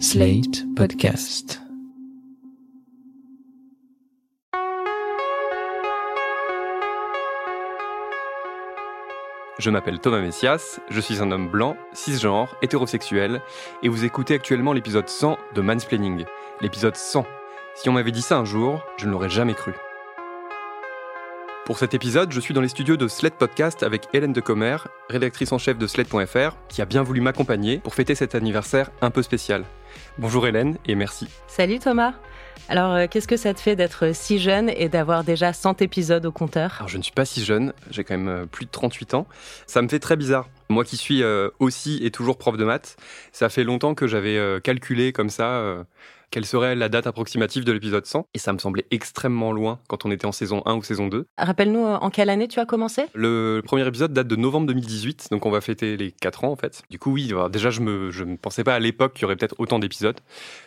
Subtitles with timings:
[0.00, 1.60] Slate Podcast.
[9.58, 13.40] Je m'appelle Thomas Messias, je suis un homme blanc, cisgenre, hétérosexuel,
[13.82, 16.24] et vous écoutez actuellement l'épisode 100 de Mansplaining.
[16.60, 17.24] L'épisode 100.
[17.76, 19.74] Si on m'avait dit ça un jour, je ne l'aurais jamais cru.
[21.64, 24.76] Pour cet épisode, je suis dans les studios de Sled Podcast avec Hélène Decomer,
[25.08, 29.10] rédactrice en chef de Sled.fr, qui a bien voulu m'accompagner pour fêter cet anniversaire un
[29.10, 29.64] peu spécial.
[30.18, 31.26] Bonjour Hélène et merci.
[31.46, 32.12] Salut Thomas.
[32.68, 36.26] Alors, euh, qu'est-ce que ça te fait d'être si jeune et d'avoir déjà 100 épisodes
[36.26, 36.74] au compteur?
[36.80, 39.26] Alors, je ne suis pas si jeune, j'ai quand même euh, plus de 38 ans.
[39.66, 40.50] Ça me fait très bizarre.
[40.68, 42.96] Moi qui suis euh, aussi et toujours prof de maths,
[43.32, 45.84] ça fait longtemps que j'avais calculé comme ça
[46.30, 50.04] quelle serait la date approximative de l'épisode 100 Et ça me semblait extrêmement loin quand
[50.04, 51.26] on était en saison 1 ou saison 2.
[51.38, 53.04] Rappelle-nous en quelle année tu as commencé?
[53.14, 56.56] Le premier épisode date de novembre 2018, donc on va fêter les 4 ans en
[56.56, 56.82] fait.
[56.90, 59.36] Du coup oui, déjà je, me, je ne pensais pas à l'époque qu'il y aurait
[59.36, 60.18] peut-être autant d'épisodes.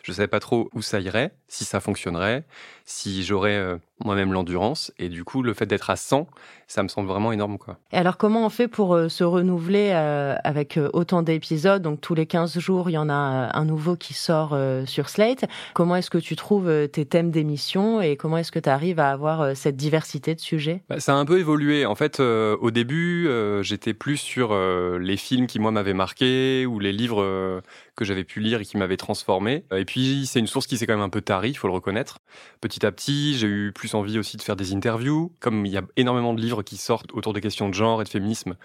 [0.04, 2.46] Je ne savais pas trop où ça irait, si ça fonctionnerait,
[2.88, 4.94] si j'aurais euh, moi-même l'endurance.
[4.98, 6.26] Et du coup, le fait d'être à 100,
[6.68, 7.58] ça me semble vraiment énorme.
[7.58, 7.78] Quoi.
[7.92, 11.82] Et alors, comment on fait pour euh, se renouveler euh, avec autant d'épisodes?
[11.82, 15.46] Donc, tous les 15 jours, il y en a un nouveau qui sort sur Slate.
[15.74, 18.02] Comment est-ce que tu trouves tes thèmes d'émission?
[18.02, 20.82] Et comment est-ce que tu arrives à avoir cette diversité de sujets?
[20.90, 21.86] Bah, Ça a un peu évolué.
[21.86, 23.30] En fait, au début,
[23.62, 27.62] j'étais plus sur les films qui, moi, m'avaient marqué ou les livres
[27.98, 29.66] que j'avais pu lire et qui m'avait transformé.
[29.76, 31.74] Et puis c'est une source qui s'est quand même un peu tarie, il faut le
[31.74, 32.20] reconnaître.
[32.62, 35.34] Petit à petit, j'ai eu plus envie aussi de faire des interviews.
[35.40, 38.06] Comme il y a énormément de livres qui sortent autour des questions de genre et
[38.06, 38.56] de féminisme,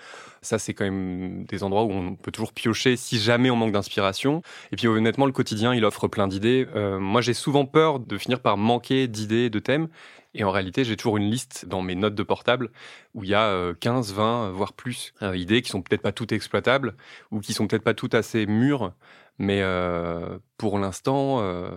[0.42, 3.72] ça c'est quand même des endroits où on peut toujours piocher si jamais on manque
[3.72, 4.42] d'inspiration.
[4.72, 6.66] Et puis honnêtement, le quotidien, il offre plein d'idées.
[6.74, 9.88] Euh, moi, j'ai souvent peur de finir par manquer d'idées, de thèmes.
[10.34, 12.70] Et en réalité, j'ai toujours une liste dans mes notes de portable
[13.14, 16.12] où il y a 15, euh, 20, voire plus euh, idées qui sont peut-être pas
[16.12, 16.94] toutes exploitables
[17.30, 18.92] ou qui sont peut-être pas toutes assez mûres
[19.38, 21.70] mais euh, pour l'instant, euh,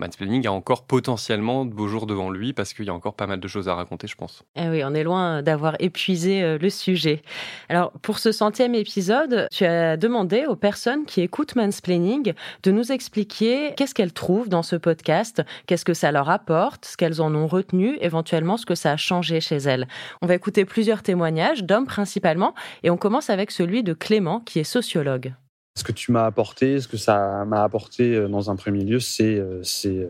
[0.00, 3.40] a encore potentiellement de beaux jours devant lui parce qu'il y a encore pas mal
[3.40, 4.44] de choses à raconter, je pense.
[4.56, 7.22] Eh oui, on est loin d'avoir épuisé euh, le sujet.
[7.68, 12.32] Alors, pour ce centième épisode, tu as demandé aux personnes qui écoutent Mansplaining
[12.62, 16.96] de nous expliquer qu'est-ce qu'elles trouvent dans ce podcast, qu'est-ce que ça leur apporte, ce
[16.96, 19.86] qu'elles en ont retenu, éventuellement ce que ça a changé chez elles.
[20.22, 24.60] On va écouter plusieurs témoignages, d'hommes principalement, et on commence avec celui de Clément, qui
[24.60, 25.34] est sociologue.
[25.74, 29.00] Ce que tu m'as apporté, ce que ça m'a apporté euh, dans un premier lieu,
[29.00, 30.06] c'est euh, euh,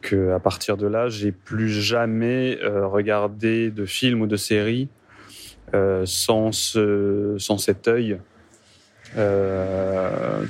[0.00, 4.88] que à partir de là, j'ai plus jamais regardé de films ou de séries
[6.04, 8.18] sans ce, sans cet œil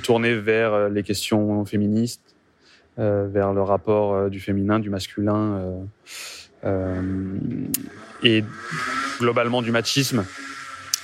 [0.03, 2.35] tourné vers les questions féministes,
[2.97, 5.81] vers le rapport du féminin, du masculin
[8.23, 8.43] et
[9.19, 10.23] globalement du machisme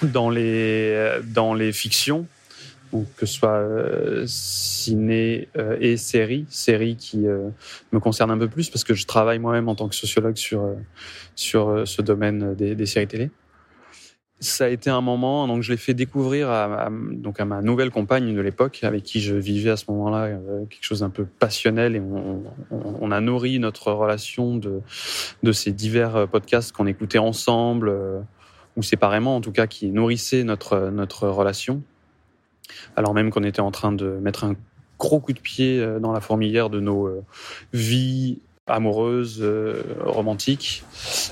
[0.04, 2.28] dans les dans les fictions
[3.04, 7.50] que ce soit euh, ciné euh, et série, série qui euh,
[7.92, 10.76] me concerne un peu plus parce que je travaille moi-même en tant que sociologue sur,
[11.36, 13.32] sur ce domaine des, séries télé.
[14.40, 17.90] Ça a été un moment, donc je l'ai fait découvrir à, donc à ma nouvelle
[17.90, 20.38] compagne de l'époque, avec qui je vivais à ce moment-là
[20.70, 22.02] quelque chose d'un peu passionnel, et
[22.70, 24.82] on, a nourri notre relation de,
[25.42, 27.94] de ces divers podcasts qu'on écoutait ensemble,
[28.76, 31.82] ou séparément en tout cas, qui nourrissaient notre, notre relation
[32.96, 34.56] alors même qu'on était en train de mettre un
[35.00, 37.24] gros coup de pied euh, dans la fourmilière de nos euh,
[37.74, 40.84] vies amoureuses, euh, romantiques,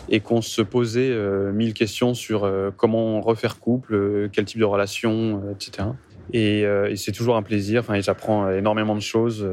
[0.10, 1.12] et qu'on se posait
[1.52, 5.88] mille questions sur comment refaire couple, quel type de relation, etc.
[6.32, 6.64] Et,
[6.96, 7.82] c'est toujours un plaisir.
[7.82, 9.44] Enfin, j'apprends énormément de choses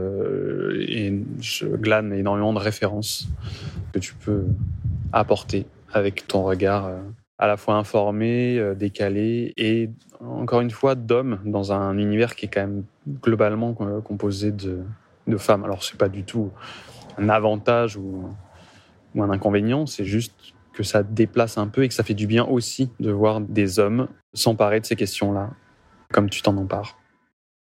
[0.78, 3.28] et je glane énormément de références
[3.94, 4.44] que tu peux
[5.14, 5.64] apporter
[5.94, 6.90] avec ton regard
[7.40, 9.88] à la fois informé, euh, décalé et
[10.20, 12.84] encore une fois d'hommes dans un univers qui est quand même
[13.22, 14.82] globalement euh, composé de,
[15.26, 15.64] de femmes.
[15.64, 16.50] Alors c'est pas du tout
[17.16, 18.28] un avantage ou,
[19.18, 20.34] un inconvénient, c'est juste
[20.72, 23.80] que ça déplace un peu et que ça fait du bien aussi de voir des
[23.80, 25.50] hommes s'emparer de ces questions-là,
[26.12, 26.96] comme tu t'en empares.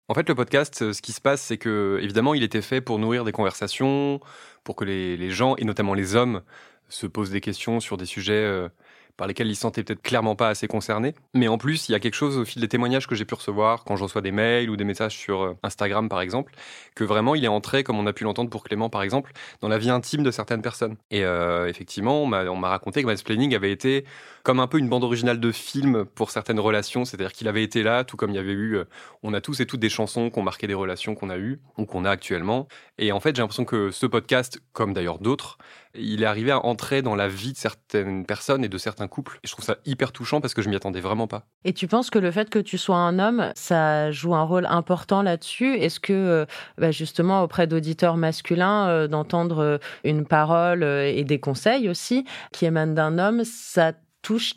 [0.09, 2.81] En fait, le podcast, euh, ce qui se passe, c'est que, évidemment, il était fait
[2.81, 4.19] pour nourrir des conversations,
[4.65, 6.41] pour que les gens, et notamment les hommes,
[6.89, 8.69] se posent des questions sur des sujets
[9.19, 11.13] par lesquels il se sentait peut-être clairement pas assez concerné.
[11.33, 13.33] Mais en plus, il y a quelque chose au fil des témoignages que j'ai pu
[13.33, 16.53] recevoir quand je reçois des mails ou des messages sur euh, Instagram, par exemple,
[16.95, 19.67] que vraiment il est entré, comme on a pu l'entendre pour Clément, par exemple, dans
[19.67, 20.95] la vie intime de certaines personnes.
[21.11, 24.05] Et euh, effectivement, on m'a raconté que Mansplaining avait été
[24.43, 27.83] comme un peu une bande originale de film pour certaines relations, c'est-à-dire qu'il avait été
[27.83, 28.85] là, tout comme il y avait eu, euh,
[29.21, 31.59] on a tous et toutes des chansons qui ont marqué des relations qu'on a eues
[31.77, 32.69] ou qu'on a actuellement.
[32.97, 35.57] Et en fait, j'ai l'impression que ce podcast, comme d'ailleurs d'autres,
[35.93, 39.07] il est arrivé à entrer dans la vie de certaines personnes et de certains
[39.43, 41.45] Et je trouve ça hyper touchant parce que je m'y attendais vraiment pas.
[41.65, 44.65] Et tu penses que le fait que tu sois un homme, ça joue un rôle
[44.65, 45.75] important là-dessus?
[45.75, 46.45] Est-ce que euh,
[46.77, 52.65] bah, justement auprès d'auditeurs masculins, euh, d'entendre euh, une parole et des conseils aussi qui
[52.65, 53.93] émanent d'un homme, ça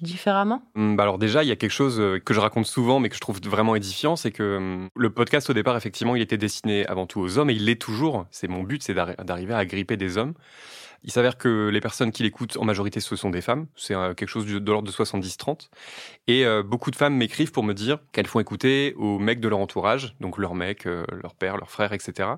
[0.01, 3.09] différemment hum, bah Alors déjà, il y a quelque chose que je raconte souvent, mais
[3.09, 6.39] que je trouve vraiment édifiant, c'est que hum, le podcast au départ, effectivement, il était
[6.39, 8.27] destiné avant tout aux hommes, et il l'est toujours.
[8.31, 10.35] C'est mon but, c'est d'arriver à gripper des hommes.
[11.05, 13.67] Il s'avère que les personnes qui l'écoutent en majorité, ce sont des femmes.
[13.77, 15.69] C'est euh, quelque chose de l'ordre de 70-30.
[16.29, 19.49] Et euh, beaucoup de femmes m'écrivent pour me dire qu'elles font écouter aux mecs de
[19.49, 22.29] leur entourage, donc leurs mecs, euh, leurs pères, leurs frères, etc.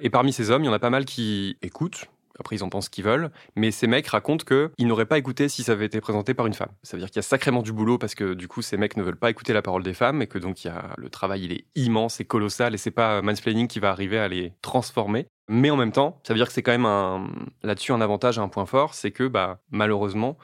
[0.00, 2.06] Et parmi ces hommes, il y en a pas mal qui écoutent,
[2.40, 3.30] après, ils en pensent qu'ils veulent.
[3.54, 6.54] Mais ces mecs racontent qu'ils n'auraient pas écouté si ça avait été présenté par une
[6.54, 6.70] femme.
[6.82, 8.96] Ça veut dire qu'il y a sacrément du boulot parce que du coup, ces mecs
[8.96, 11.10] ne veulent pas écouter la parole des femmes et que donc il y a, le
[11.10, 14.52] travail, il est immense et colossal et c'est pas mansplaining qui va arriver à les
[14.62, 15.26] transformer.
[15.48, 17.28] Mais en même temps, ça veut dire que c'est quand même
[17.62, 20.38] là-dessus un avantage un point fort, c'est que bah, malheureusement,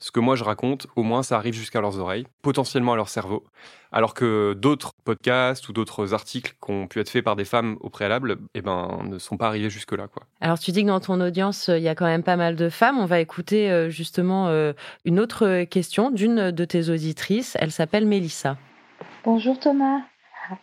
[0.00, 3.08] ce que moi je raconte, au moins ça arrive jusqu'à leurs oreilles, potentiellement à leur
[3.08, 3.44] cerveau.
[3.92, 7.76] Alors que d'autres podcasts ou d'autres articles qui ont pu être faits par des femmes
[7.80, 10.08] au préalable, eh ben, ne sont pas arrivés jusque-là.
[10.08, 10.24] Quoi.
[10.40, 12.68] Alors tu dis que dans ton audience, il y a quand même pas mal de
[12.68, 12.98] femmes.
[12.98, 14.72] On va écouter euh, justement euh,
[15.04, 17.56] une autre question d'une de tes auditrices.
[17.60, 18.56] Elle s'appelle Mélissa.
[19.24, 20.00] Bonjour Thomas.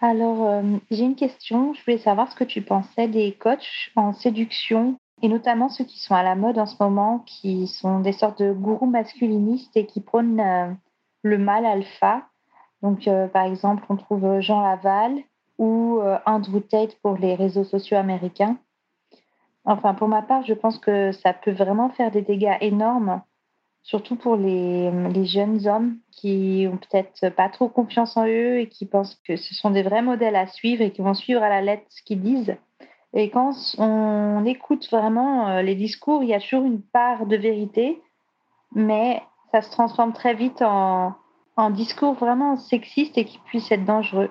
[0.01, 0.61] Alors, euh,
[0.91, 1.73] j'ai une question.
[1.73, 5.99] Je voulais savoir ce que tu pensais des coachs en séduction et notamment ceux qui
[5.99, 9.85] sont à la mode en ce moment, qui sont des sortes de gourous masculinistes et
[9.85, 10.71] qui prônent euh,
[11.23, 12.27] le mal alpha.
[12.81, 15.17] Donc, euh, par exemple, on trouve Jean Laval
[15.57, 18.57] ou Andrew Tate pour les réseaux sociaux américains.
[19.65, 23.21] Enfin, pour ma part, je pense que ça peut vraiment faire des dégâts énormes
[23.87, 28.67] surtout pour les, les, jeunes hommes qui ont peut-être pas trop confiance en eux et
[28.67, 31.47] qui pensent que ce sont des vrais modèles à suivre et qui vont suivre à
[31.47, 32.57] la lettre ce qu'ils disent.
[33.13, 37.35] Et quand on écoute vraiment euh, les discours, il y a toujours une part de
[37.35, 38.01] vérité,
[38.75, 39.21] mais
[39.51, 41.15] ça se transforme très vite en,
[41.71, 44.29] discours vraiment sexiste et qui puisse être dangereux.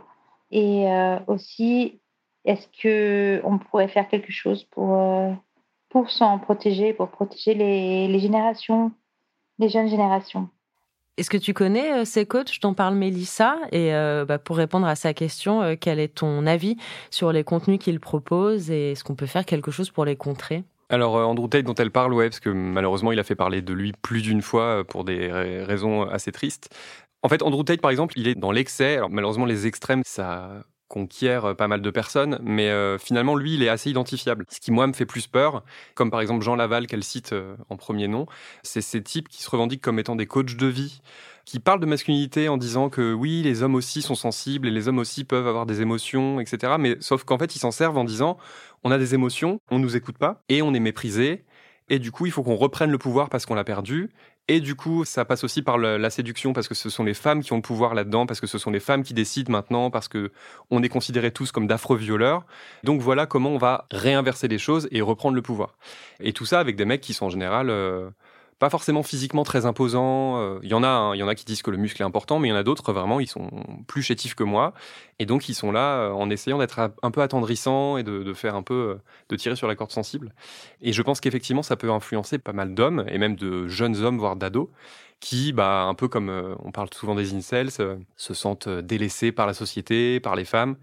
[0.52, 2.00] Et euh, aussi,
[2.44, 5.32] est-ce que on pourrait faire quelque chose pour, euh,
[5.88, 8.92] pour s'en protéger, pour protéger les, les générations
[9.58, 10.48] des jeunes générations?
[11.18, 12.60] Est-ce que tu connais euh, ces coachs?
[12.60, 16.46] Dont parle Mélissa Et euh, bah, pour répondre à sa question, euh, quel est ton
[16.46, 16.76] avis
[17.10, 20.64] sur les contenus qu'ils proposent et est-ce qu'on peut faire quelque chose pour les contrer?
[20.90, 23.72] Alors Andrew Tate dont elle parle, ouais, parce que malheureusement il a fait parler de
[23.72, 26.72] lui plus d'une fois pour des raisons assez tristes.
[27.22, 28.98] En fait, Andrew Tate, par exemple, il est dans l'excès.
[28.98, 33.54] Alors malheureusement, les extrêmes, ça conquiert euh, pas mal de personnes, mais euh, finalement, lui,
[33.54, 34.44] il est assez identifiable.
[34.48, 37.56] Ce qui, moi, me fait plus peur, comme par exemple Jean Laval, qu'elle cite euh,
[37.68, 38.26] en premier nom,
[38.62, 41.00] c'est ces types qui se revendiquent comme étant des coachs de vie,
[41.44, 44.88] qui parlent de masculinité en disant que oui, les hommes aussi sont sensibles et les
[44.88, 46.74] hommes aussi peuvent avoir des émotions, etc.
[46.78, 48.36] Mais sauf qu'en fait, ils s'en servent en disant
[48.84, 51.44] on a des émotions, on nous écoute pas et on est méprisé.
[51.88, 54.10] Et du coup, il faut qu'on reprenne le pouvoir parce qu'on l'a perdu.
[54.48, 57.42] Et du coup, ça passe aussi par la séduction parce que ce sont les femmes
[57.42, 60.06] qui ont le pouvoir là-dedans, parce que ce sont les femmes qui décident maintenant, parce
[60.06, 60.30] que
[60.70, 62.46] on est considérés tous comme d'affreux violeurs.
[62.84, 65.76] Donc voilà comment on va réinverser les choses et reprendre le pouvoir.
[66.20, 68.08] Et tout ça avec des mecs qui sont en général euh,
[68.58, 70.38] pas forcément physiquement très imposants.
[70.38, 72.00] Euh, il y en a, hein, il y en a qui disent que le muscle
[72.00, 73.50] est important, mais il y en a d'autres vraiment, ils sont
[73.86, 74.72] plus chétifs que moi,
[75.18, 78.54] et donc ils sont là euh, en essayant d'être un peu attendrissants et de, faire
[78.54, 80.34] un peu, euh, de tirer sur la corde sensible.
[80.80, 84.18] Et je pense qu'effectivement, ça peut influencer pas mal d'hommes et même de jeunes hommes,
[84.18, 84.68] voire d'ados,
[85.20, 89.54] qui, bah, un peu comme on parle souvent des incels, se sentent délaissés par la
[89.54, 90.76] société, par les femmes,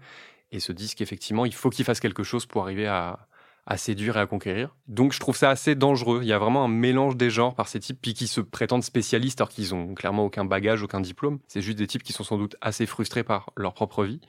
[0.50, 3.26] et se disent qu'effectivement, il faut qu'ils fassent quelque chose pour arriver à
[3.66, 4.74] à séduire et à conquérir.
[4.88, 6.20] Donc je trouve ça assez dangereux.
[6.22, 8.84] Il y a vraiment un mélange des genres par ces types, puis qui se prétendent
[8.84, 11.38] spécialistes alors qu'ils ont clairement aucun bagage, aucun diplôme.
[11.48, 14.20] C'est juste des types qui sont sans doute assez frustrés par leur propre vie.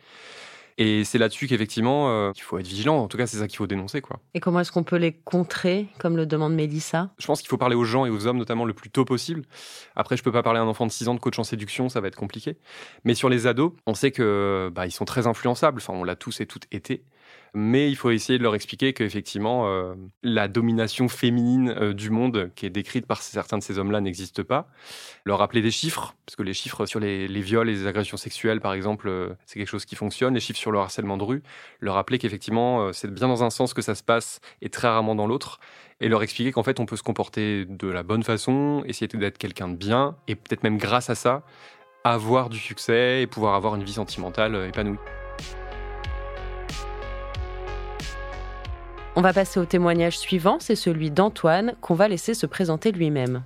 [0.77, 2.97] Et c'est là-dessus qu'effectivement, euh, il faut être vigilant.
[2.97, 4.01] En tout cas, c'est ça qu'il faut dénoncer.
[4.01, 4.19] quoi.
[4.33, 7.11] Et comment est-ce qu'on peut les contrer, comme le demande Mélissa?
[7.17, 9.43] Je pense qu'il faut parler aux gens et aux hommes, notamment le plus tôt possible.
[9.95, 11.87] Après, je peux pas parler à un enfant de 6 ans de coach en séduction,
[11.87, 12.57] ça va être compliqué.
[13.05, 15.77] Mais sur les ados, on sait que bah, ils sont très influençables.
[15.77, 17.05] Enfin, on l'a tous et toutes été
[17.55, 22.51] mais il faut essayer de leur expliquer qu'effectivement, euh, la domination féminine euh, du monde
[22.53, 24.67] qui est décrite par certains de ces hommes-là n'existe pas.
[25.23, 28.59] Leur rappeler des chiffres, parce que les chiffres sur les, viols et les agressions sexuelles,
[28.59, 30.33] par exemple, euh, c'est quelque chose qui fonctionne.
[30.33, 31.43] Les chiffres sur le harcèlement de rue,
[31.79, 35.15] leur rappeler qu'effectivement, c'est bien dans un sens que ça se passe et très rarement
[35.15, 35.61] dans l'autre.
[36.01, 39.37] Et leur expliquer qu'en fait, on peut se comporter de la bonne façon, essayer d'être
[39.37, 41.43] quelqu'un de bien, et peut-être même grâce à ça,
[42.03, 44.97] avoir du succès et pouvoir avoir une vie sentimentale épanouie.
[49.17, 53.43] On va passer au témoignage suivant, c'est celui d'Antoine qu'on va laisser se présenter lui-même.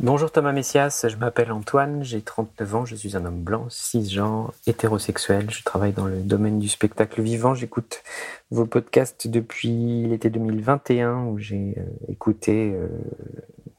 [0.00, 4.52] Bonjour Thomas Messias, je m'appelle Antoine, j'ai 39 ans, je suis un homme blanc, cisgenre,
[4.66, 8.02] hétérosexuel, je travaille dans le domaine du spectacle vivant, j'écoute
[8.50, 12.88] vos podcasts depuis l'été 2021 où j'ai euh, écouté euh,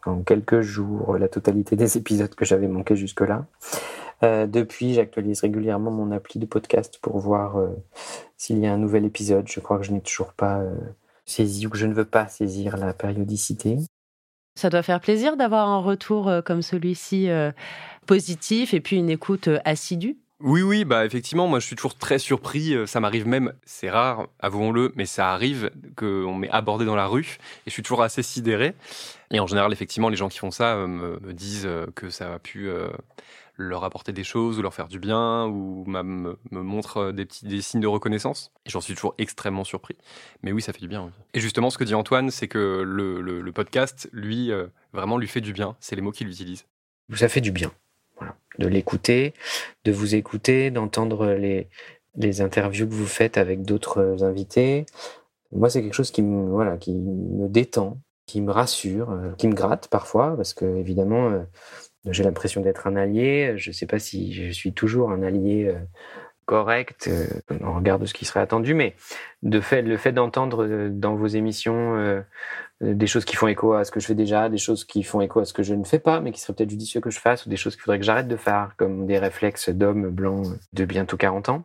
[0.05, 3.45] en quelques jours la totalité des épisodes que j'avais manqué jusque-là.
[4.23, 7.57] Euh, depuis, j'actualise régulièrement mon appli de podcast pour voir
[8.37, 9.49] s'il y a un nouvel épisode.
[9.49, 10.63] Je crois que je n'ai toujours pas
[11.27, 13.77] euh, saisi ou que je ne veux pas saisir la périodicité.
[14.57, 17.27] Ça doit faire plaisir d'avoir un retour comme celui-ci
[18.05, 20.17] positif et puis une écoute assidue.
[20.39, 22.73] Oui, oui, bah effectivement, moi je suis toujours très surpris.
[22.87, 27.37] Ça m'arrive même, c'est rare, avouons-le, mais ça arrive qu'on m'ait abordé dans la rue
[27.65, 28.75] et je suis toujours assez sidéré.
[29.31, 32.39] Et en général, effectivement, les gens qui font ça me, me disent que ça a
[32.39, 32.69] pu
[33.57, 37.45] leur apporter des choses ou leur faire du bien ou me, me montre des petits
[37.45, 38.51] des signes de reconnaissance.
[38.65, 39.95] J'en suis toujours extrêmement surpris.
[40.43, 41.11] Mais oui, ça fait du bien.
[41.33, 45.27] Et justement, ce que dit Antoine, c'est que le, le, podcast, lui, euh, vraiment lui
[45.27, 45.75] fait du bien.
[45.79, 46.65] C'est les mots qu'il utilise.
[47.13, 47.71] Ça fait du bien.
[48.17, 48.35] Voilà.
[48.59, 49.33] De l'écouter,
[49.83, 51.69] de vous écouter, d'entendre les,
[52.17, 54.85] les interviews que vous faites avec d'autres invités.
[55.51, 59.47] Moi, c'est quelque chose qui me, voilà, qui me détend, qui me rassure, euh, qui
[59.47, 61.43] me gratte parfois, parce que évidemment, euh,
[62.09, 63.53] j'ai l'impression d'être un allié.
[63.57, 65.79] Je ne sais pas si je suis toujours un allié euh,
[66.45, 67.27] correct euh,
[67.63, 68.95] en regard de ce qui serait attendu, mais
[69.43, 72.23] de fait, le fait d'entendre euh, dans vos émissions
[72.81, 75.21] des choses qui font écho à ce que je fais déjà, des choses qui font
[75.21, 77.19] écho à ce que je ne fais pas, mais qui serait peut-être judicieux que je
[77.19, 80.43] fasse, ou des choses qu'il faudrait que j'arrête de faire, comme des réflexes d'homme blanc
[80.73, 81.63] de bientôt 40 ans.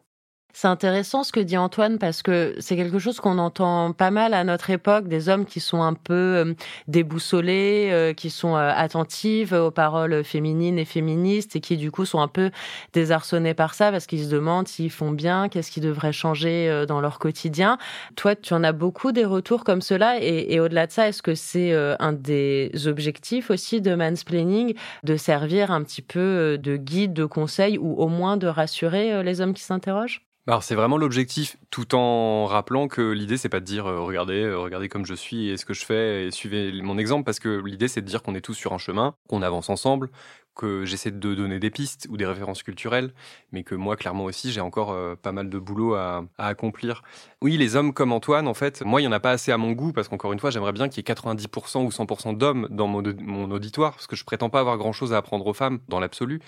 [0.52, 4.35] C'est intéressant ce que dit Antoine parce que c'est quelque chose qu'on entend pas mal
[4.35, 6.54] à notre époque, des hommes qui sont un peu euh,
[6.88, 12.04] déboussolés, euh, qui sont euh, attentifs aux paroles féminines et féministes et qui du coup
[12.04, 12.50] sont un peu
[12.92, 17.00] désarçonnés par ça parce qu'ils se demandent s'ils font bien, qu'est-ce qui devrait changer dans
[17.00, 17.78] leur quotidien.
[18.16, 21.23] Toi, tu en as beaucoup des retours comme cela et, et au-delà de ça, est-ce
[21.23, 27.12] que c'est un des objectifs aussi de mansplaining de servir un petit peu de guide,
[27.12, 30.23] de conseil ou au moins de rassurer les hommes qui s'interrogent?
[30.47, 34.42] Alors c'est vraiment l'objectif, tout en rappelant que l'idée c'est pas de dire euh, regardez,
[34.42, 37.38] euh, regardez comme je suis et ce que je fais et suivez mon exemple, parce
[37.38, 40.11] que l'idée c'est de dire qu'on est tous sur un chemin, qu'on avance ensemble,
[40.54, 43.12] que j'essaie de donner des pistes ou des références culturelles,
[43.52, 47.02] mais que moi clairement aussi j'ai encore euh, pas mal de boulot à, accomplir.
[47.42, 49.59] Oui, les hommes comme Antoine, en fait, moi il y en a pas assez à
[49.59, 52.66] mon goût parce qu'encore une fois j'aimerais bien qu'il y ait 90% ou 100% d'hommes
[52.70, 55.54] dans mon, mon auditoire, parce que je prétends pas avoir grand chose à apprendre aux
[55.54, 56.40] femmes dans l'absolu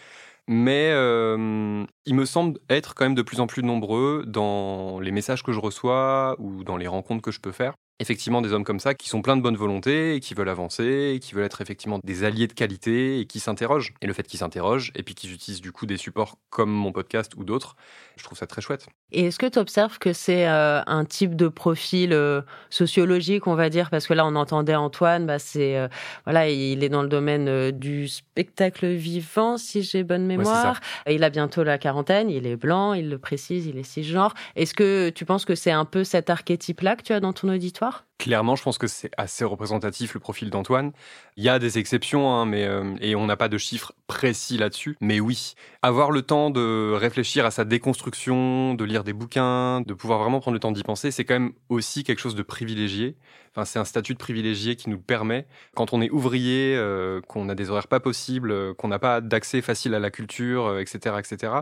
[0.49, 5.11] mais euh, il me semble être quand même de plus en plus nombreux dans les
[5.13, 8.65] messages que je reçois ou dans les rencontres que je peux faire effectivement des hommes
[8.65, 11.45] comme ça qui sont pleins de bonne volonté et qui veulent avancer, et qui veulent
[11.45, 13.95] être effectivement des alliés de qualité et qui s'interrogent.
[14.01, 16.93] Et le fait qu'ils s'interrogent et puis qu'ils utilisent du coup des supports comme mon
[16.93, 17.77] podcast ou d'autres,
[18.17, 18.87] je trouve ça très chouette.
[19.13, 23.55] Et est-ce que tu observes que c'est euh, un type de profil euh, sociologique, on
[23.55, 25.89] va dire, parce que là on entendait Antoine, bah c'est euh,
[26.25, 30.81] voilà, il est dans le domaine du spectacle vivant, si j'ai bonne mémoire.
[31.09, 34.35] il a bientôt la quarantaine, il est blanc, il le précise, il est cisgenre.
[34.57, 37.49] Est-ce que tu penses que c'est un peu cet archétype-là que tu as dans ton
[37.49, 37.92] auditoire?
[37.93, 40.93] Nord Clairement, je pense que c'est assez représentatif le profil d'Antoine.
[41.37, 44.59] Il y a des exceptions, hein, mais euh, et on n'a pas de chiffres précis
[44.59, 44.97] là-dessus.
[45.01, 49.93] Mais oui, avoir le temps de réfléchir à sa déconstruction, de lire des bouquins, de
[49.93, 53.17] pouvoir vraiment prendre le temps d'y penser, c'est quand même aussi quelque chose de privilégié.
[53.51, 57.49] Enfin, c'est un statut de privilégié qui nous permet, quand on est ouvrier, euh, qu'on
[57.49, 61.17] a des horaires pas possibles, euh, qu'on n'a pas d'accès facile à la culture, etc.,
[61.19, 61.55] etc.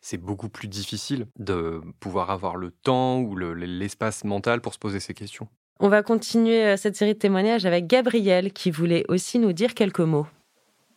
[0.00, 4.98] C'est beaucoup plus difficile de pouvoir avoir le temps ou l'espace mental pour se poser
[4.98, 5.46] ces questions.
[6.08, 10.26] Continuer euh, cette série de témoignages avec Gabriel qui voulait aussi nous dire quelques mots.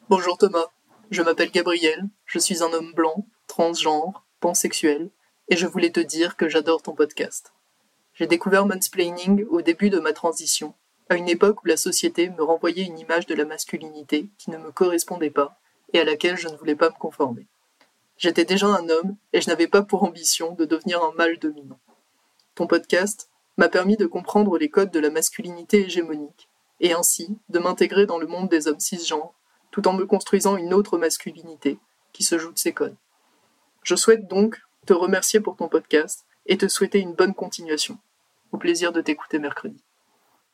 [0.08, 0.68] Bonjour Thomas,
[1.10, 5.10] je m'appelle Gabriel, je suis un homme blanc, transgenre, pansexuel,
[5.50, 7.52] et je voulais te dire que j'adore ton podcast.
[8.14, 10.76] J'ai découvert mansplaining au début de ma transition,
[11.10, 14.58] à une époque où la société me renvoyait une image de la masculinité qui ne
[14.58, 15.60] me correspondait pas
[15.92, 17.48] et à laquelle je ne voulais pas me conformer.
[18.16, 21.80] J'étais déjà un homme et je n'avais pas pour ambition de devenir un mâle dominant.
[22.56, 23.31] Ton podcast
[23.62, 26.50] m'a permis de comprendre les codes de la masculinité hégémonique,
[26.80, 29.36] et ainsi de m'intégrer dans le monde des hommes cisgenres,
[29.70, 31.78] tout en me construisant une autre masculinité
[32.12, 32.98] qui se joue de ces codes.
[33.84, 38.00] Je souhaite donc te remercier pour ton podcast et te souhaiter une bonne continuation.
[38.52, 39.84] Au plaisir de t'écouter mercredi.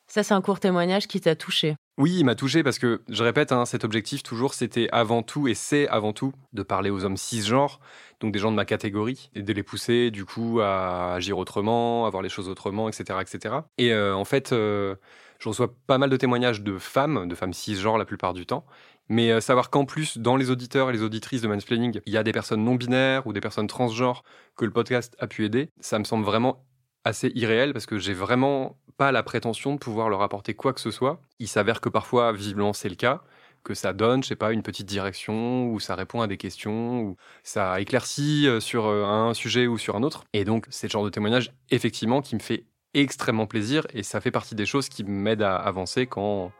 [0.07, 1.75] Ça, c'est un court témoignage qui t'a touché.
[1.97, 5.47] Oui, il m'a touché parce que, je répète, hein, cet objectif toujours, c'était avant tout,
[5.47, 7.81] et c'est avant tout, de parler aux hommes cisgenres,
[8.21, 12.05] donc des gens de ma catégorie, et de les pousser du coup à agir autrement,
[12.05, 13.19] à voir les choses autrement, etc.
[13.21, 13.55] etc.
[13.77, 14.95] Et euh, en fait, euh,
[15.39, 18.65] je reçois pas mal de témoignages de femmes, de femmes cisgenres la plupart du temps,
[19.09, 22.17] mais euh, savoir qu'en plus, dans les auditeurs et les auditrices de Mansplaining, il y
[22.17, 24.23] a des personnes non binaires ou des personnes transgenres
[24.55, 26.63] que le podcast a pu aider, ça me semble vraiment
[27.03, 30.81] assez irréel parce que j'ai vraiment pas la prétention de pouvoir leur apporter quoi que
[30.81, 31.21] ce soit.
[31.39, 33.21] Il s'avère que parfois, visiblement, c'est le cas,
[33.63, 37.01] que ça donne, je sais pas, une petite direction, ou ça répond à des questions,
[37.01, 40.23] ou ça éclaircit euh, sur euh, un sujet ou sur un autre.
[40.33, 44.21] Et donc, c'est le genre de témoignage, effectivement, qui me fait extrêmement plaisir, et ça
[44.21, 46.51] fait partie des choses qui m'aident à avancer quand,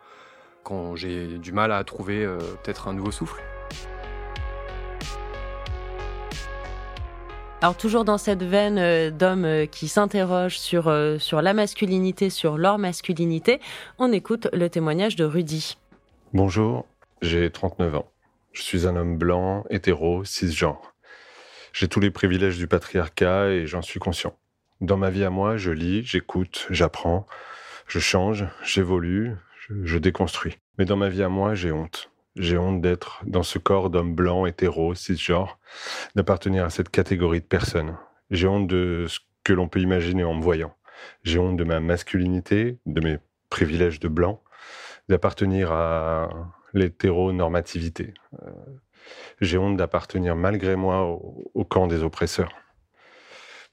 [0.64, 3.42] quand j'ai du mal à trouver euh, peut-être un nouveau souffle.
[7.60, 12.30] Alors toujours dans cette veine euh, d'hommes euh, qui s'interrogent sur, euh, sur la masculinité,
[12.30, 13.60] sur leur masculinité,
[13.98, 15.76] on écoute le témoignage de Rudy.
[16.34, 16.86] Bonjour,
[17.24, 18.12] j'ai 39 ans.
[18.52, 20.94] Je suis un homme blanc, hétéro, cisgenre.
[21.74, 24.38] J'ai tous les privilèges du patriarcat et j'en suis conscient.
[24.80, 27.26] Dans ma vie à moi, je lis, j'écoute, j'apprends,
[27.88, 29.36] je change, j'évolue,
[29.68, 30.58] je, je déconstruis.
[30.78, 32.12] Mais dans ma vie à moi, j'ai honte.
[32.40, 35.60] J'ai honte d'être dans ce corps d'homme blanc, hétéro, cisgenre,
[36.16, 37.98] d'appartenir à cette catégorie de personnes.
[38.30, 40.76] J'ai honte de ce que l'on peut imaginer en me voyant.
[41.24, 43.18] J'ai honte de ma masculinité, de mes
[43.50, 44.44] privilèges de blanc,
[45.10, 46.30] d'appartenir à
[46.74, 48.14] l'hétéronormativité.
[48.44, 48.52] Euh,
[49.42, 52.52] J'ai honte d'appartenir malgré moi au, camp des oppresseurs.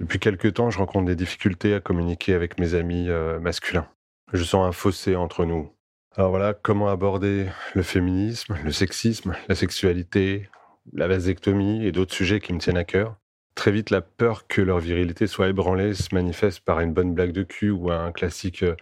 [0.01, 3.89] Depuis quelque temps, je rencontre des difficultés à communiquer avec mes amis euh, masculins.
[4.33, 5.71] Je sens un fossé entre nous.
[6.17, 10.49] Alors voilà, comment aborder le féminisme, le sexisme, la sexualité,
[10.93, 13.17] la vasectomie et d'autres sujets qui me tiennent à cœur.
[13.57, 17.33] Très vite, la peur que leur virilité soit ébranlée se manifeste par une bonne blague
[17.33, 18.77] de cul ou un classique euh,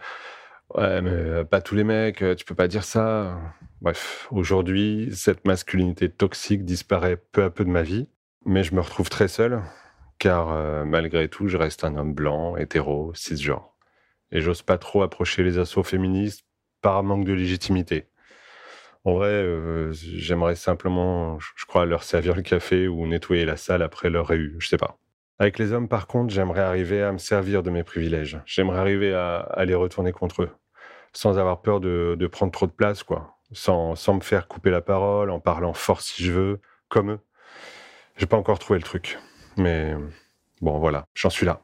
[0.75, 3.39] Ouais, mais euh, pas tous les mecs, euh, tu peux pas dire ça.
[3.81, 8.07] Bref, aujourd'hui, cette masculinité toxique disparaît peu à peu de ma vie,
[8.45, 9.61] mais je me retrouve très seul,
[10.19, 13.75] car malgré tout, je reste un homme blanc, hétéro, cisgenre.
[14.31, 16.45] Et j'ose pas trop approcher les assauts féministes
[16.83, 18.05] par manque de légitimité.
[19.05, 23.81] En vrai, euh, j'aimerais simplement, je crois, leur servir le café ou nettoyer la salle
[23.81, 24.99] après leur réu, je sais pas.
[25.39, 28.39] Avec les hommes, par contre, j'aimerais arriver à me servir de mes privilèges.
[28.45, 30.51] J'aimerais arriver à, à les retourner contre eux,
[31.11, 33.37] sans avoir peur de, de prendre trop de place, quoi.
[33.51, 37.19] Sans, sans me faire couper la parole, en parlant fort si je veux, comme eux.
[38.17, 39.17] J'ai pas encore trouvé le truc.
[39.57, 39.95] Mais
[40.61, 41.61] bon, voilà, j'en suis là.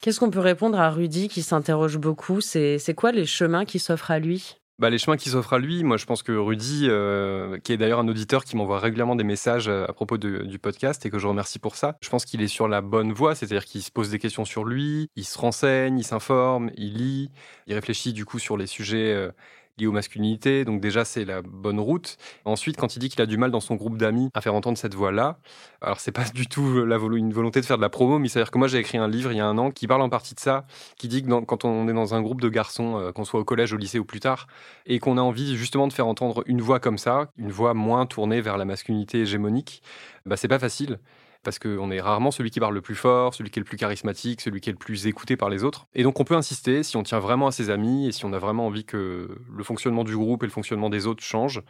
[0.00, 2.40] Qu'est-ce qu'on peut répondre à Rudy qui s'interroge beaucoup?
[2.40, 4.56] C'est quoi les chemins qui s'offrent à lui?
[4.78, 7.78] Bah, les chemins qui s'offrent à lui, moi je pense que Rudy, euh, qui est
[7.78, 11.18] d'ailleurs un auditeur qui m'envoie régulièrement des messages euh, à propos du podcast et que
[11.18, 13.90] je remercie pour ça, je pense qu'il est sur la bonne voie, c'est-à-dire qu'il se
[13.90, 17.30] pose des questions sur lui, il se renseigne, il s'informe, il lit,
[17.66, 19.30] il réfléchit du coup sur les sujets euh,
[19.78, 22.16] liés aux masculinités, donc déjà c'est la bonne route.
[22.44, 24.78] Ensuite, quand il dit qu'il a du mal dans son groupe d'amis à faire entendre
[24.78, 25.38] cette voix-là,
[25.80, 28.50] alors c'est pas du tout la une volonté de faire de la promo, mais c'est-à-dire
[28.50, 30.34] que moi j'ai écrit un livre il y a un an qui parle en partie
[30.34, 30.64] de ça,
[30.96, 33.44] qui dit que quand on est dans un groupe de garçons, euh, qu'on soit au
[33.44, 34.46] collège, au lycée ou plus tard,
[34.86, 38.06] et qu'on a envie justement de faire entendre une voix comme ça, une voix moins
[38.06, 39.82] tournée vers la masculinité hégémonique,
[40.24, 40.98] bah c'est pas facile.
[41.46, 43.76] Parce qu'on est rarement celui qui parle le plus fort, celui qui est le plus
[43.76, 45.86] charismatique, celui qui est le plus écouté par les autres.
[45.94, 48.32] Et donc on peut insister si on tient vraiment à ses amis et si on
[48.32, 51.62] a vraiment envie que le fonctionnement du groupe et le fonctionnement des autres changent.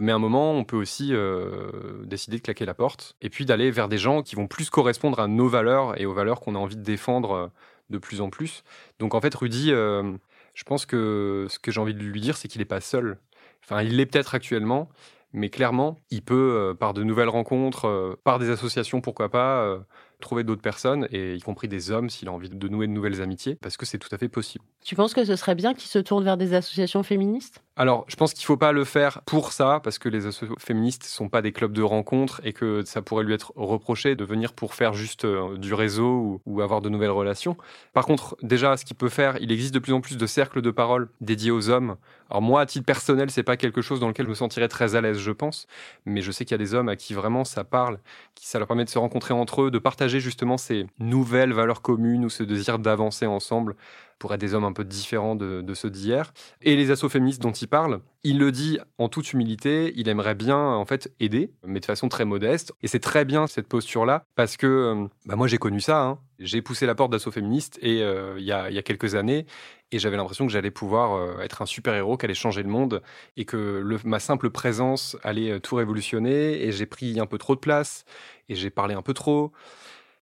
[0.00, 1.70] Mais à un moment, on peut aussi euh,
[2.06, 5.20] décider de claquer la porte et puis d'aller vers des gens qui vont plus correspondre
[5.20, 7.46] à nos valeurs et aux valeurs qu'on a envie de défendre euh,
[7.90, 8.64] de plus en plus.
[8.98, 10.12] Donc en fait, Rudy, euh,
[10.54, 13.16] je pense que ce que j'ai envie de lui dire, c'est qu'il n'est pas seul.
[13.62, 14.88] Enfin, il l'est peut-être actuellement,
[15.32, 19.62] mais clairement, il peut, euh, par de nouvelles rencontres, euh, par des associations, pourquoi pas,
[19.62, 19.78] euh,
[20.20, 23.22] trouver d'autres personnes, et y compris des hommes, s'il a envie de nouer de nouvelles
[23.22, 24.64] amitiés, parce que c'est tout à fait possible.
[24.84, 27.62] Tu penses que ce serait bien qu'il se tourne vers des associations féministes?
[27.80, 31.04] Alors, je pense qu'il faut pas le faire pour ça, parce que les associations féministes
[31.04, 34.52] sont pas des clubs de rencontres et que ça pourrait lui être reproché de venir
[34.52, 37.56] pour faire juste euh, du réseau ou, avoir de nouvelles relations.
[37.94, 40.60] Par contre, déjà, ce qu'il peut faire, il existe de plus en plus de cercles
[40.60, 41.96] de parole dédiés aux hommes.
[42.28, 44.94] Alors moi, à titre personnel, c'est pas quelque chose dans lequel je me sentirais très
[44.94, 45.66] à l'aise, je pense,
[46.04, 47.98] mais je sais qu'il y a des hommes à qui vraiment ça parle,
[48.34, 51.80] qui ça leur permet de se rencontrer entre eux, de partager justement ces nouvelles valeurs
[51.80, 53.74] communes ou ce désir d'avancer ensemble
[54.20, 56.32] pour être des hommes un peu différents de, de ceux d'hier.
[56.60, 60.34] Et les assauts féministes dont il parle, il le dit en toute humilité, il aimerait
[60.34, 62.74] bien en fait aider, mais de façon très modeste.
[62.82, 66.18] Et c'est très bien cette posture-là, parce que euh, bah, moi j'ai connu ça, hein.
[66.38, 69.46] j'ai poussé la porte d'assauts féministes et euh, il y, a, y a quelques années,
[69.90, 73.02] et j'avais l'impression que j'allais pouvoir euh, être un super-héros, qu'allait changer le monde,
[73.38, 77.60] et que ma simple présence allait tout révolutionner, et j'ai pris un peu trop de
[77.60, 78.04] place,
[78.50, 79.52] et j'ai parlé un peu trop.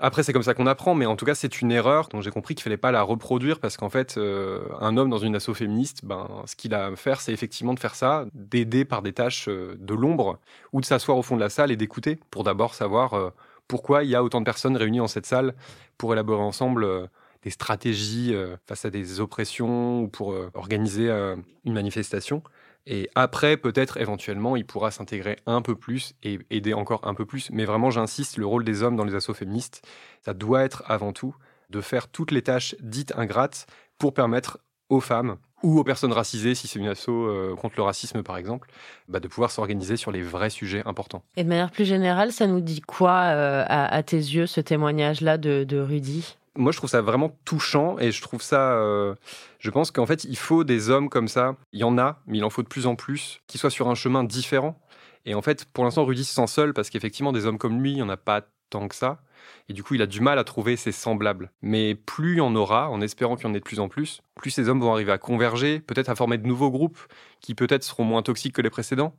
[0.01, 2.31] Après, c'est comme ça qu'on apprend, mais en tout cas, c'est une erreur dont j'ai
[2.31, 5.53] compris qu'il fallait pas la reproduire parce qu'en fait, euh, un homme dans une asso
[5.55, 9.13] féministe, ben, ce qu'il a à faire, c'est effectivement de faire ça, d'aider par des
[9.13, 10.39] tâches euh, de l'ombre
[10.73, 13.31] ou de s'asseoir au fond de la salle et d'écouter pour d'abord savoir euh,
[13.67, 15.55] pourquoi il y a autant de personnes réunies dans cette salle
[15.97, 17.11] pour élaborer ensemble
[17.49, 21.35] des stratégies euh, face à des oppressions ou pour euh, organiser euh,
[21.65, 22.43] une manifestation.
[22.87, 27.25] Et après, peut-être éventuellement, il pourra s'intégrer un peu plus et aider encore un peu
[27.25, 27.51] plus.
[27.51, 29.83] Mais vraiment, j'insiste, le rôle des hommes dans les assauts féministes,
[30.23, 31.35] ça doit être avant tout
[31.71, 33.67] de faire toutes les tâches dites ingrates
[33.99, 34.59] pour permettre
[34.91, 38.37] aux femmes ou aux personnes racisées, si c'est une asso euh, contre le racisme par
[38.37, 38.69] exemple,
[39.09, 41.23] bah, de pouvoir s'organiser sur les vrais sujets importants.
[41.37, 45.79] Et de manière plus générale, ça nous dit quoi à, tes yeux, ce témoignage-là de
[45.79, 46.37] Rudy?
[46.59, 48.73] Moi, je trouve ça vraiment touchant et je trouve ça.
[48.73, 49.15] euh,
[49.61, 51.57] je pense qu'en fait, il faut des hommes comme ça.
[51.73, 53.89] Il y en a, mais il en faut de plus en plus qui soient sur
[53.89, 54.81] un chemin différent.
[55.25, 57.93] Et en fait, pour l'instant, Rudy se sent seul parce qu'effectivement, des hommes comme lui,
[57.93, 59.21] il n'y en a pas tant que ça.
[59.69, 61.53] Et du coup, il a du mal à trouver ses semblables.
[61.63, 63.89] Mais plus il y en aura, en espérant qu'il y en ait de plus en
[63.89, 66.99] plus, plus ces hommes vont arriver à converger, peut-être à former de nouveaux groupes
[67.41, 69.15] qui peut-être seront moins toxiques que les précédents.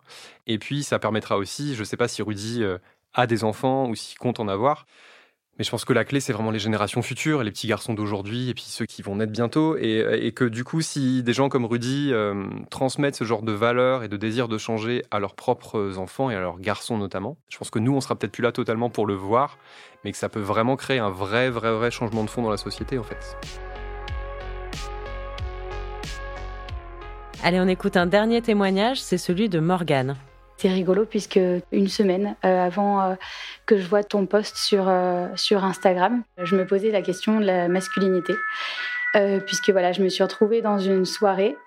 [0.45, 2.77] Et puis, ça permettra aussi, je ne sais pas si Rudy euh,
[3.13, 4.85] a des enfants ou s'il compte en avoir,
[5.59, 8.49] mais je pense que la clé, c'est vraiment les générations futures, les petits garçons d'aujourd'hui
[8.49, 9.75] et puis ceux qui vont naître bientôt.
[9.77, 13.51] Et, et que du coup, si des gens comme Rudy euh, transmettent ce genre de
[13.51, 17.35] valeurs et de désir de changer à leurs propres enfants et à leurs garçons notamment,
[17.49, 19.57] je pense que nous, on sera peut-être plus là totalement pour le voir,
[20.05, 22.57] mais que ça peut vraiment créer un vrai, vrai, vrai changement de fond dans la
[22.57, 23.35] société en fait.
[27.43, 30.15] Allez, on écoute un dernier témoignage, c'est celui de Morgane.
[30.59, 31.39] C'est rigolo puisque
[31.71, 33.15] une semaine euh, avant euh,
[33.65, 37.45] que je vois ton post sur, euh, sur Instagram, je me posais la question de
[37.45, 38.33] la masculinité.
[39.47, 41.57] Puisque voilà, je me suis retrouvée dans une soirée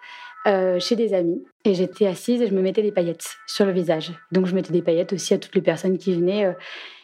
[0.47, 4.13] chez des amis et j'étais assise et je me mettais des paillettes sur le visage.
[4.31, 6.55] Donc je mettais des paillettes aussi à toutes les personnes qui venaient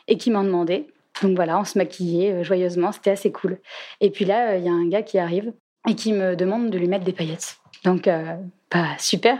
[0.06, 0.86] et qui m'en demandaient.
[1.22, 3.58] Donc voilà, on se maquillait joyeusement, c'était assez cool.
[4.00, 5.52] Et puis là, il y a un gars qui arrive
[5.88, 7.56] et qui me demande de lui mettre des paillettes.
[7.84, 8.36] Donc, euh,
[8.70, 9.38] bah, super.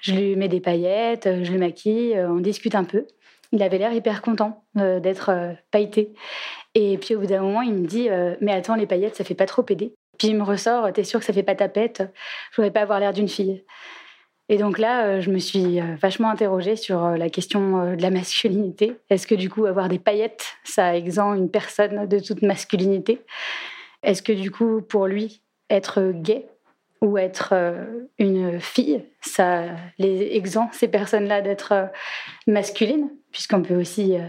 [0.00, 3.06] Je lui mets des paillettes, euh, je le maquille, euh, on discute un peu.
[3.52, 6.12] Il avait l'air hyper content euh, d'être pailleté.
[6.74, 8.08] Et puis au bout d'un moment, il me dit
[8.42, 9.94] Mais attends, les paillettes, ça fait pas trop pédé.
[10.18, 12.02] Puis il me ressort T'es sûr que ça fait pas tapette
[12.50, 13.64] Je voudrais pas avoir l'air d'une fille.
[14.50, 18.96] Et donc là, je me suis vachement interrogée sur la question de la masculinité.
[19.08, 23.22] Est-ce que du coup, avoir des paillettes, ça exempt une personne de toute masculinité?
[24.02, 26.46] Est-ce que du coup, pour lui, être gay
[27.00, 27.84] ou être euh,
[28.18, 29.64] une fille, ça
[29.98, 31.86] les exempt ces personnes-là d'être euh,
[32.46, 34.26] masculines, puisqu'on peut aussi euh,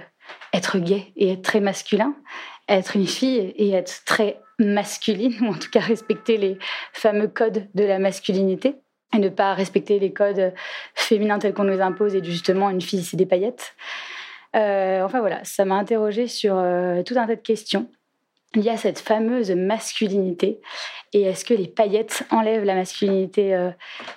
[0.53, 2.15] être gay et être très masculin,
[2.67, 6.58] être une fille et être très masculine, ou en tout cas respecter les
[6.93, 8.75] fameux codes de la masculinité
[9.15, 10.53] et ne pas respecter les codes
[10.93, 13.75] féminins tels qu'on nous impose et justement une fille c'est des paillettes.
[14.53, 17.89] Enfin voilà, ça m'a interrogée sur tout un tas de questions
[18.55, 20.59] liées à cette fameuse masculinité.
[21.13, 23.71] Et est-ce que les paillettes enlèvent la masculinité euh,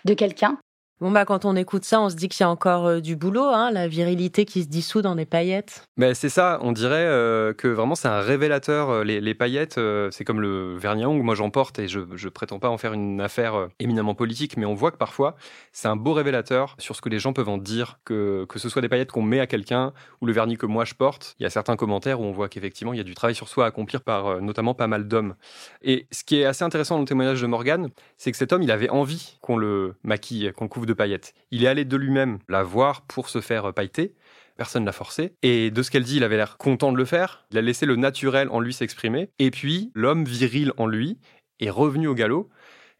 [0.05, 0.59] de quelqu'un?
[1.03, 3.17] Bon, bah, quand on écoute ça, on se dit qu'il y a encore euh, du
[3.17, 5.89] boulot, hein, la virilité qui se dissout dans des paillettes.
[5.97, 8.89] Mais c'est ça, on dirait euh, que vraiment c'est un révélateur.
[8.91, 9.81] euh, Les, les paillettes,
[10.13, 12.79] c'est comme le vernis à ongles, moi j'en porte et je, je prétends pas en
[12.79, 15.35] faire une affaire éminemment politique, mais on voit que parfois
[15.73, 18.69] c'est un beau révélateur sur ce que les gens peuvent en dire, que, que ce
[18.69, 21.35] soit des paillettes qu'on met à quelqu'un ou le vernis que moi je porte.
[21.41, 23.49] Il y a certains commentaires où on voit qu'effectivement il y a du travail sur
[23.49, 25.35] soi à accomplir par notamment pas mal d'hommes.
[25.83, 27.89] Et ce qui est assez intéressant dans le témoignage de Morgane,
[28.19, 31.35] c'est que cet homme il avait envie qu'on le maquille, qu'on le couvre de paillettes.
[31.51, 34.15] Il est allé de lui-même la voir pour se faire euh, pailleter.
[34.57, 35.35] Personne l'a forcé.
[35.43, 37.47] Et de ce qu'elle dit, il avait l'air content de le faire.
[37.51, 39.31] Il a laissé le naturel en lui s'exprimer.
[39.39, 41.19] Et puis, l'homme viril en lui
[41.59, 42.51] est revenu au galop.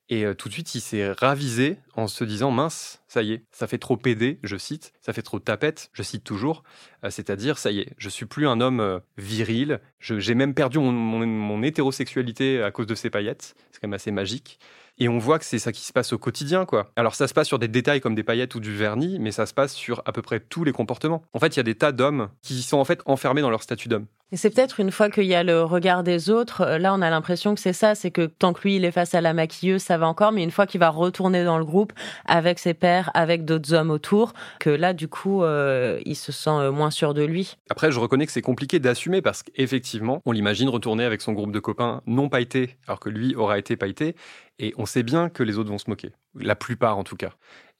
[0.09, 3.45] Et euh, tout de suite, il s'est ravisé en se disant mince, ça y est,
[3.51, 6.65] ça fait trop pédé, je cite, ça fait trop tapette, je cite toujours.
[7.05, 9.81] Euh, C'est-à-dire, ça y est, je suis plus un homme viril.
[10.01, 10.93] J'ai même perdu mon-
[11.27, 13.55] mon hétérosexualité à cause de ces paillettes.
[13.71, 14.59] C'est quand même assez magique.
[14.99, 16.93] Et on voit que c'est ça qui se passe au quotidien, quoi.
[16.97, 19.47] Alors ça se passe sur des détails comme des paillettes ou du vernis, mais ça
[19.47, 21.23] se passe sur à peu près tous les comportements.
[21.33, 23.63] En fait, il y a des tas d'hommes qui sont en fait enfermés dans leur
[23.63, 24.07] statut d'homme.
[24.33, 27.03] Et c'est peut-être une fois qu'il y a le regard des autres, euh, là on
[27.03, 29.35] a l'impression que c'est ça, c'est que tant que lui il est face à la
[29.35, 31.93] maquilleuse, ça va encore, mais une fois qu'il va retourner dans le groupe
[32.25, 36.49] avec ses pairs, avec d'autres hommes autour, que là du coup euh, il se sent
[36.49, 37.59] euh, moins sûr de lui.
[37.69, 41.53] Après, je reconnais que c'est compliqué d'assumer parce qu'effectivement, on l'imagine retourner avec son groupe
[41.53, 44.17] de copains non pailletés, alors que lui aura été pailleté,
[44.59, 47.33] et on sait bien que les autres vont se moquer, la plupart en tout cas,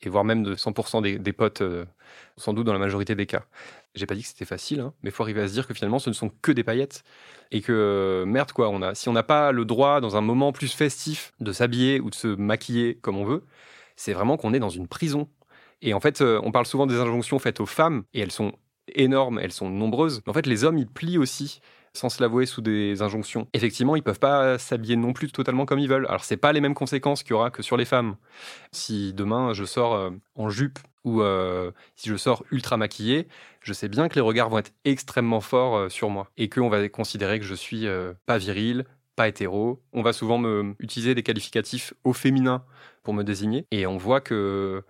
[0.03, 1.63] et voire même de 100% des, potes,
[2.37, 3.45] sans doute dans la majorité des cas.
[3.95, 5.75] J'ai pas dit que c'était facile, hein, mais il faut arriver à se dire que
[5.75, 7.05] finalement, ce ne sont que des paillettes,
[7.51, 10.73] et que euh, merde quoi, si on n'a pas le droit dans un moment plus
[10.73, 13.45] festif de s'habiller ou de se maquiller comme on veut,
[13.97, 15.29] c'est vraiment qu'on est dans une prison.
[15.83, 18.53] Et en fait, euh, on parle souvent des injonctions faites aux femmes, et elles sont
[18.95, 20.23] énormes, elles sont nombreuses.
[20.27, 21.61] En fait, les hommes, ils plient aussi
[21.95, 23.49] sans se l'avouer sous des injonctions.
[23.53, 26.07] Effectivement, ils peuvent pas s'habiller non plus totalement comme ils veulent.
[26.07, 28.17] Alors, c'est pas les mêmes conséquences qu'il y aura que sur les femmes.
[28.73, 33.29] Si demain je sors euh, en jupe ou euh, si je sors ultra maquillé,
[33.61, 36.69] je sais bien que les regards vont être extrêmement forts euh, sur moi et qu'on
[36.69, 38.85] va considérer que je suis euh, pas viril,
[39.17, 39.83] pas hétéro.
[39.93, 42.65] On va souvent me utiliser des qualificatifs au féminin
[43.03, 44.85] pour me désigner et on voit que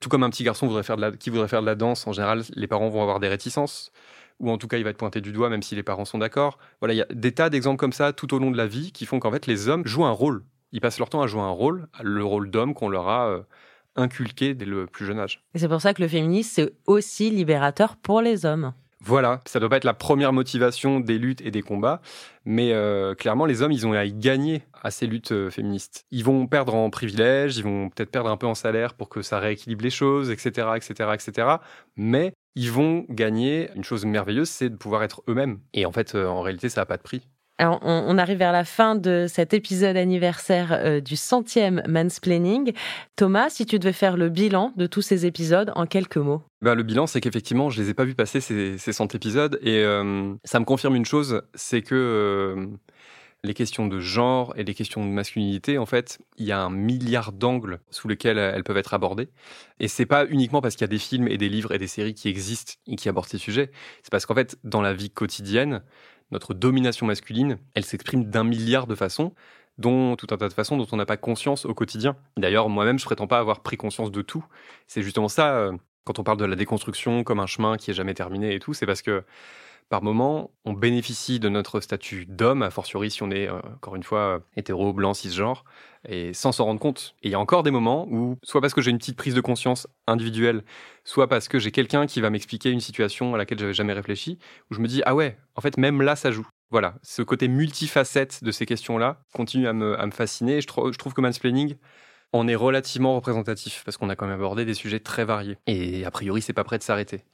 [0.00, 2.42] tout comme un petit garçon voudrait faire qui voudrait faire de la danse, en général,
[2.54, 3.92] les parents vont avoir des réticences
[4.40, 6.18] ou en tout cas il va être pointé du doigt même si les parents sont
[6.18, 6.58] d'accord.
[6.80, 8.92] Voilà, il y a des tas d'exemples comme ça tout au long de la vie
[8.92, 10.44] qui font qu'en fait les hommes jouent un rôle.
[10.72, 13.44] Ils passent leur temps à jouer un rôle, le rôle d'homme qu'on leur a
[13.98, 15.42] inculqué dès le plus jeune âge.
[15.54, 18.72] Et c'est pour ça que le féminisme c'est aussi libérateur pour les hommes.
[19.00, 22.00] Voilà, ça doit pas être la première motivation des luttes et des combats,
[22.44, 26.04] mais euh, clairement, les hommes, ils ont à y gagner à ces luttes euh, féministes.
[26.10, 29.22] Ils vont perdre en privilèges, ils vont peut-être perdre un peu en salaire pour que
[29.22, 31.48] ça rééquilibre les choses, etc., etc., etc.
[31.96, 35.60] Mais ils vont gagner une chose merveilleuse, c'est de pouvoir être eux-mêmes.
[35.74, 37.22] Et en fait, euh, en réalité, ça n'a pas de prix.
[37.60, 42.72] On, arrive vers la fin de cet épisode anniversaire euh, du centième mansplaining.
[43.16, 46.42] Thomas, si tu devais faire le bilan de tous ces épisodes en quelques mots.
[46.62, 49.58] Ben, le bilan, c'est qu'effectivement, je les ai pas vus passer ces, ces 100 épisodes
[49.62, 52.66] et euh, ça me confirme une chose, c'est que euh,
[53.44, 56.70] les questions de genre et les questions de masculinité, en fait, il y a un
[56.70, 59.28] milliard d'angles sous lesquels elles peuvent être abordées.
[59.78, 61.86] Et c'est pas uniquement parce qu'il y a des films et des livres et des
[61.86, 63.70] séries qui existent et qui abordent ces sujets.
[64.02, 65.82] C'est parce qu'en fait, dans la vie quotidienne,
[66.30, 69.34] notre domination masculine, elle s'exprime d'un milliard de façons,
[69.78, 72.16] dont tout un tas de façons dont on n'a pas conscience au quotidien.
[72.36, 74.44] D'ailleurs, moi-même, je prétends pas avoir pris conscience de tout.
[74.86, 75.72] C'est justement ça, euh,
[76.04, 78.74] quand on parle de la déconstruction comme un chemin qui est jamais terminé et tout,
[78.74, 79.24] c'est parce que
[79.88, 83.96] par moment, on bénéficie de notre statut d'homme, a fortiori si on est, euh, encore
[83.96, 85.64] une fois, hétéro, blanc, cisgenre,
[86.06, 87.14] et sans s'en rendre compte.
[87.22, 89.34] Et il y a encore des moments où, soit parce que j'ai une petite prise
[89.34, 90.62] de conscience individuelle,
[91.04, 94.38] soit parce que j'ai quelqu'un qui va m'expliquer une situation à laquelle j'avais jamais réfléchi,
[94.70, 96.46] où je me dis, ah ouais, en fait, même là, ça joue.
[96.70, 100.60] Voilà, ce côté multifacette de ces questions-là continue à me, fasciner.
[100.60, 101.76] je, je trouve que mansplaining,
[102.34, 105.56] on est relativement représentatif parce qu'on a quand même abordé des sujets très variés.
[105.66, 107.24] Et a priori, c'est pas prêt de s'arrêter.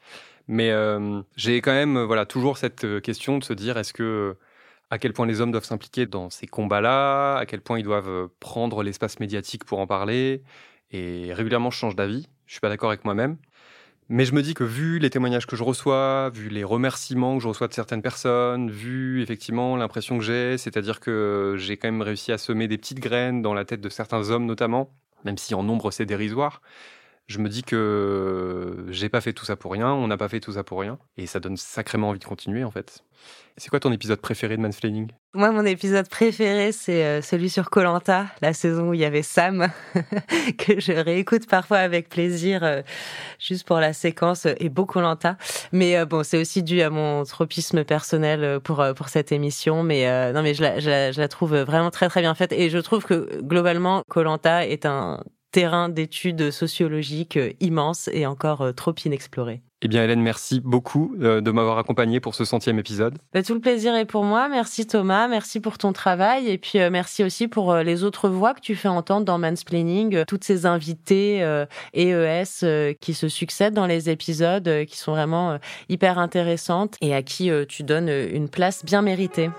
[0.48, 4.36] Mais euh, j'ai quand même voilà toujours cette euh, question de se dire est-ce que
[4.90, 8.08] à quel point les hommes doivent s'impliquer dans ces combats-là, à quel point ils doivent
[8.08, 10.42] euh, prendre l'espace médiatique pour en parler.
[10.90, 12.28] Et régulièrement, je change d'avis.
[12.46, 13.38] Je suis pas d'accord avec moi-même.
[14.10, 17.42] Mais je me dis que vu les témoignages que je reçois, vu les remerciements que
[17.42, 22.02] je reçois de certaines personnes, vu effectivement l'impression que j'ai, c'est-à-dire que j'ai quand même
[22.02, 24.90] réussi à semer des petites graines dans la tête de certains hommes notamment,
[25.24, 26.60] même si en nombre c'est dérisoire,
[27.26, 30.40] je me dis que j'ai pas fait tout ça pour rien, on n'a pas fait
[30.40, 33.02] tout ça pour rien, et ça donne sacrément envie de continuer en fait.
[33.56, 35.12] C'est quoi ton épisode préféré de Mansplaining?
[35.32, 39.22] Moi, mon épisode préféré, c'est euh, celui sur Colanta, la saison où il y avait
[39.22, 39.68] Sam,
[40.58, 42.82] que je réécoute parfois avec plaisir, euh,
[43.38, 45.36] juste pour la séquence et beau Colanta.
[45.70, 49.84] Mais euh, bon, c'est aussi dû à mon tropisme personnel pour pour cette émission.
[49.84, 52.78] Mais non, mais je la, je la trouve vraiment très très bien faite, et je
[52.78, 55.22] trouve que globalement, Colanta est un
[55.54, 59.62] terrain d'études sociologiques euh, immense et encore euh, trop inexploré.
[59.82, 63.18] Eh bien, Hélène, merci beaucoup euh, de m'avoir accompagné pour ce centième épisode.
[63.32, 64.48] Bah, tout le plaisir est pour moi.
[64.48, 68.60] Merci Thomas, merci pour ton travail et puis merci aussi pour les autres voix que
[68.60, 71.38] tu fais entendre dans Mansplaining, toutes ces invités
[71.94, 77.50] EES qui se succèdent dans les épisodes, qui sont vraiment hyper intéressantes et à qui
[77.68, 79.50] tu donnes une place bien méritée.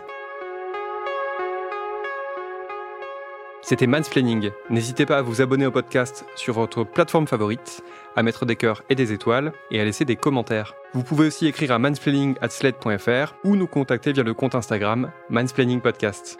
[3.68, 4.52] C'était Mansplaining.
[4.70, 7.82] N'hésitez pas à vous abonner au podcast sur votre plateforme favorite,
[8.16, 10.76] à mettre des cœurs et des étoiles et à laisser des commentaires.
[10.94, 16.38] Vous pouvez aussi écrire à mansplaining@sled.fr ou nous contacter via le compte Instagram Mansplaining Podcast.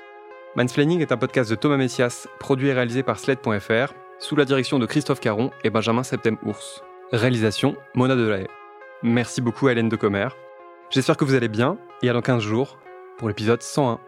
[0.56, 4.78] Mansplaining est un podcast de Thomas Messias, produit et réalisé par sled.fr, sous la direction
[4.78, 6.84] de Christophe Caron et Benjamin Septem-Ours.
[7.12, 8.48] Réalisation Mona Delahaye.
[9.02, 10.28] Merci beaucoup à Hélène de Commer.
[10.92, 12.78] J'espère que vous allez bien et à dans 15 jours
[13.18, 14.00] pour l'épisode 101.